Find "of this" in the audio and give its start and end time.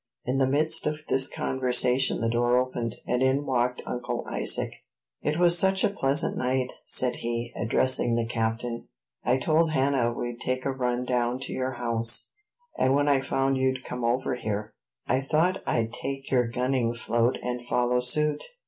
0.87-1.27